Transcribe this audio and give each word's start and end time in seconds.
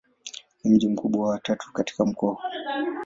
Ni 0.63 0.69
mji 0.71 0.87
mkubwa 0.87 1.29
wa 1.29 1.39
tatu 1.39 1.73
katika 1.73 2.05
mkoa 2.05 2.33
huu. 2.33 2.47